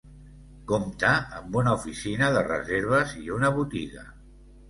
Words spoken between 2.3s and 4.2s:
de reserves i una botiga.